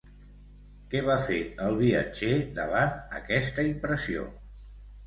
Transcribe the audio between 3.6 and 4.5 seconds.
impressió?